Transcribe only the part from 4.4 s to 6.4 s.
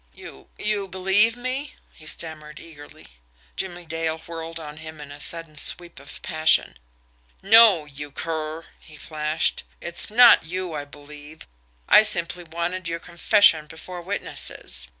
on him in a sudden sweep of